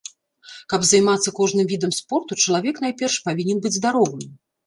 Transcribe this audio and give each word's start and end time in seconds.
Каб 0.73 0.85
займацца 0.91 1.33
кожным 1.39 1.67
відам 1.73 1.91
спорту, 1.99 2.37
чалавек 2.45 2.75
найперш 2.87 3.17
павінен 3.27 3.57
быць 3.67 3.73
здаровым. 3.79 4.27